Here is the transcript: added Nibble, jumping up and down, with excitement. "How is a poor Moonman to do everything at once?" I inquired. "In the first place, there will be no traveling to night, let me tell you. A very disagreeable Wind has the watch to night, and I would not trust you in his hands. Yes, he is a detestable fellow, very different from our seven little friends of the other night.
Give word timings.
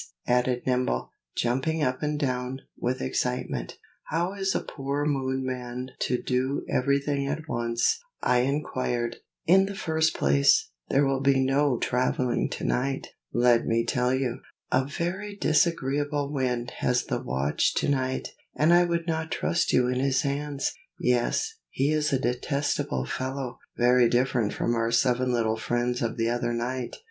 added 0.25 0.65
Nibble, 0.65 1.11
jumping 1.37 1.83
up 1.83 2.01
and 2.01 2.19
down, 2.19 2.61
with 2.75 3.03
excitement. 3.03 3.77
"How 4.05 4.33
is 4.33 4.55
a 4.55 4.61
poor 4.61 5.05
Moonman 5.05 5.89
to 5.99 6.19
do 6.19 6.65
everything 6.67 7.27
at 7.27 7.47
once?" 7.47 7.99
I 8.19 8.39
inquired. 8.39 9.17
"In 9.45 9.67
the 9.67 9.75
first 9.75 10.15
place, 10.15 10.71
there 10.89 11.05
will 11.05 11.19
be 11.19 11.39
no 11.39 11.77
traveling 11.77 12.49
to 12.49 12.63
night, 12.63 13.09
let 13.31 13.67
me 13.67 13.85
tell 13.85 14.11
you. 14.11 14.39
A 14.71 14.85
very 14.85 15.35
disagreeable 15.35 16.33
Wind 16.33 16.71
has 16.79 17.03
the 17.05 17.21
watch 17.21 17.75
to 17.75 17.87
night, 17.87 18.29
and 18.55 18.73
I 18.73 18.85
would 18.85 19.05
not 19.05 19.31
trust 19.31 19.71
you 19.71 19.87
in 19.87 19.99
his 19.99 20.23
hands. 20.23 20.73
Yes, 20.99 21.53
he 21.69 21.91
is 21.91 22.11
a 22.11 22.17
detestable 22.17 23.05
fellow, 23.05 23.59
very 23.77 24.09
different 24.09 24.51
from 24.53 24.73
our 24.73 24.89
seven 24.89 25.31
little 25.31 25.57
friends 25.57 26.01
of 26.01 26.17
the 26.17 26.27
other 26.31 26.53
night. 26.53 26.95